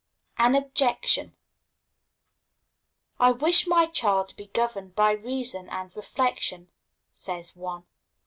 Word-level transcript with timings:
An 0.39 0.55
Objection. 0.55 1.35
"I 3.19 3.31
wish 3.31 3.67
my 3.67 3.85
child 3.85 4.29
to 4.29 4.35
be 4.35 4.47
governed 4.47 4.95
by 4.95 5.11
reason 5.11 5.69
and 5.69 5.95
reflection," 5.95 6.69
says 7.11 7.55
one. 7.55 7.85